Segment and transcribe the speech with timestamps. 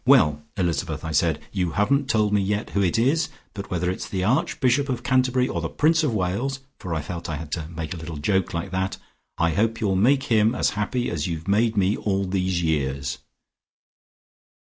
[0.03, 4.09] 'Well, Elizabeth,' I said, 'you haven't told me yet who it is, but whether it's
[4.09, 7.67] the Archbishop of Canterbury or the Prince of Wales for I felt I had to
[7.67, 8.97] make a little joke like that
[9.37, 13.19] I hope you'll make him as happy as you've made me all these years.'"